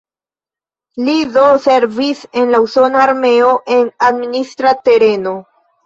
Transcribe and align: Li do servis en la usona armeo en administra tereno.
Li 1.09 1.13
do 1.35 1.43
servis 1.67 2.25
en 2.43 2.55
la 2.55 2.63
usona 2.65 3.05
armeo 3.09 3.55
en 3.79 3.97
administra 4.13 4.77
tereno. 4.91 5.41